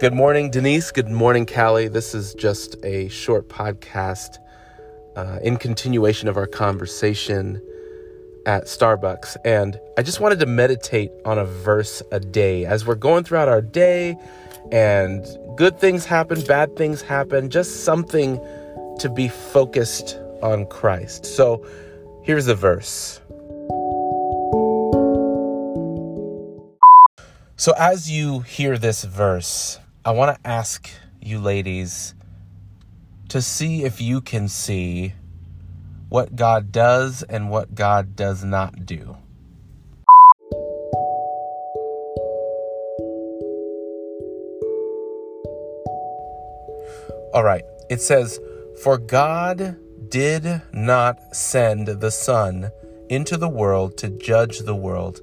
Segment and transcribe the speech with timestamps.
[0.00, 0.90] Good morning, Denise.
[0.90, 1.86] Good morning, Callie.
[1.86, 4.38] This is just a short podcast
[5.14, 7.62] uh, in continuation of our conversation
[8.44, 9.36] at Starbucks.
[9.44, 13.46] And I just wanted to meditate on a verse a day as we're going throughout
[13.46, 14.16] our day
[14.72, 18.40] and good things happen, bad things happen, just something
[18.98, 21.24] to be focused on Christ.
[21.24, 21.64] So
[22.24, 23.20] here's the verse.
[27.56, 30.90] So, as you hear this verse, I want to ask
[31.22, 32.14] you ladies
[33.30, 35.14] to see if you can see
[36.10, 39.16] what God does and what God does not do.
[47.32, 48.38] All right, it says,
[48.82, 49.78] For God
[50.10, 52.70] did not send the Son
[53.08, 55.20] into the world to judge the world,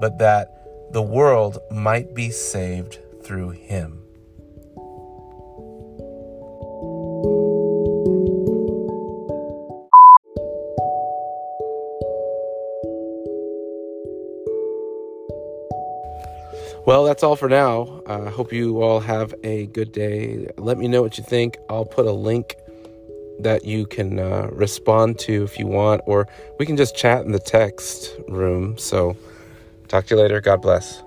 [0.00, 0.48] but that
[0.92, 4.05] the world might be saved through him.
[16.86, 18.00] Well, that's all for now.
[18.06, 20.48] I uh, hope you all have a good day.
[20.56, 21.58] Let me know what you think.
[21.68, 22.54] I'll put a link
[23.40, 26.28] that you can uh, respond to if you want, or
[26.60, 28.78] we can just chat in the text room.
[28.78, 29.16] So,
[29.88, 30.40] talk to you later.
[30.40, 31.02] God bless.